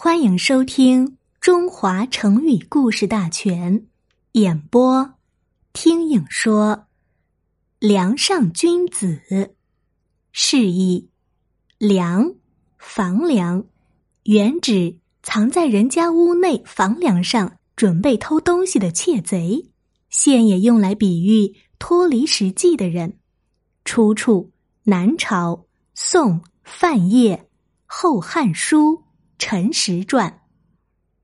[0.00, 1.08] 欢迎收听
[1.40, 3.80] 《中华成语故事大全》，
[4.30, 5.14] 演播
[5.72, 6.86] 听影说。
[7.80, 9.56] 梁上君子，
[10.30, 11.10] 示意
[11.78, 12.32] 梁
[12.78, 13.64] 房梁，
[14.22, 19.68] 原指藏在人家屋内房梁上准备偷东西的窃贼，
[20.10, 23.18] 现也用来比喻脱离实际的人。
[23.84, 24.52] 出处：
[24.84, 27.36] 南朝宋范晔
[27.84, 28.92] 《后汉书》。
[29.38, 30.42] 陈实传，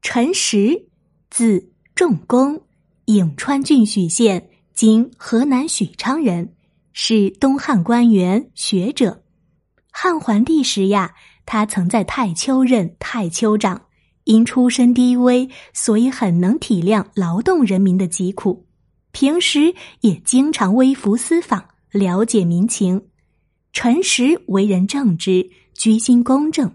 [0.01, 0.87] 陈实，
[1.31, 2.63] 字仲公，
[3.07, 6.55] 颍川郡许县（今河南许昌）人，
[6.93, 9.25] 是东汉官员、学者。
[9.91, 11.13] 汉桓帝时呀，
[11.45, 13.83] 他曾在太丘任太丘长。
[14.25, 18.65] 因出身低微，所以很能体谅劳动人民的疾苦，
[19.13, 23.09] 平时也经常微服私访，了解民情。
[23.75, 26.75] 陈实为人正直，居心公正。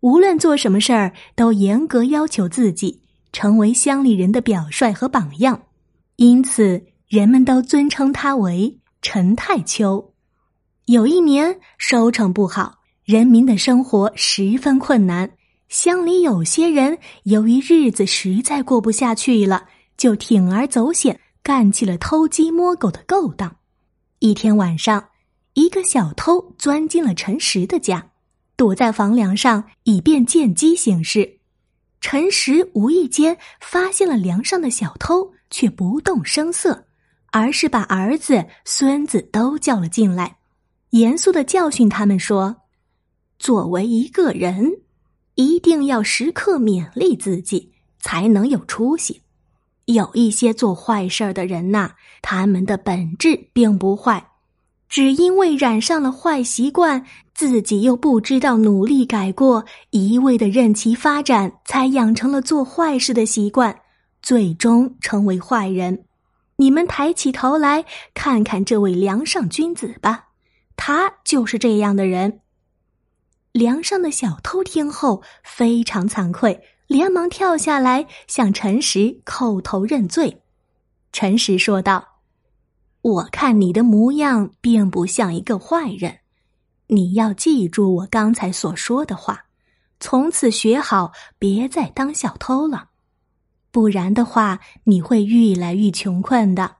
[0.00, 5.62] 无论做什么事儿，都严格要求自己，成为乡里人的表率和榜样，
[6.16, 10.12] 因此人们都尊称他为陈太丘。
[10.86, 15.30] 有一年收成不好，人民的生活十分困难，
[15.68, 23.54] 乡里有些人由于日子实在过不下去了，就铤而走险，干起了偷鸡摸狗的勾当。
[24.18, 25.08] 一天晚上，
[25.54, 28.09] 一个小偷钻进了陈实的家。
[28.60, 31.38] 躲在房梁上，以便见机行事。
[31.98, 36.84] 陈实无意间发现了梁上的小偷，却不动声色，
[37.32, 40.36] 而是把儿子、孙子都叫了进来，
[40.90, 42.54] 严肃的教训他们说
[43.40, 44.70] ：“作为一个人，
[45.36, 49.22] 一定要时刻勉励自己，才能有出息。
[49.86, 54.22] 有一些做坏事的人呐，他们的本质并不坏。”
[54.90, 63.82] 只因为染上了坏习惯，自己又不知道努力改过，一味的任其发展，才养成了做坏事的习惯，
[64.20, 66.04] 最终成为坏人。
[66.56, 67.84] 你们抬起头来
[68.14, 70.26] 看看这位梁上君子吧，
[70.76, 72.40] 他就是这样的人。
[73.52, 80.42] 梁上的小偷听后非常惭愧，连忙跳下来向陈实叩头认罪。
[81.12, 82.09] 陈实说道。
[83.02, 86.18] 我看你的模样并不像一个坏人，
[86.88, 89.46] 你要记住我刚才所说的话，
[90.00, 92.88] 从此学好，别再当小偷了，
[93.70, 96.76] 不然的话你会愈来愈穷困的。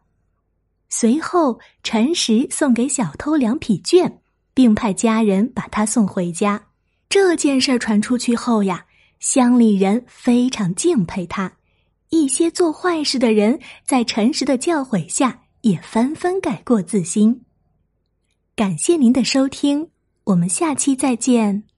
[0.91, 4.19] 随后，陈实送给小偷两匹绢，
[4.52, 6.64] 并派家人把他送回家。
[7.08, 8.84] 这件事传出去后呀，
[9.20, 11.52] 乡里人非常敬佩他，
[12.10, 15.41] 一些做坏事的人在陈实的教诲下。
[15.62, 17.43] 也纷纷改过自新。
[18.54, 19.91] 感谢您的收听，
[20.25, 21.69] 我们下期再见。